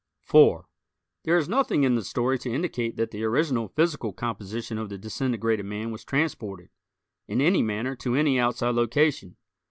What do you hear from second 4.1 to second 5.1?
composition of the